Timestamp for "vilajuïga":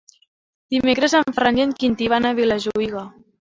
2.43-3.07